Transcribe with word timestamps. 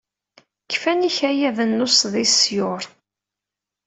Kfan 0.71 0.99
yikayaden 1.05 1.71
n 1.77 1.85
usḍisyur. 1.85 2.83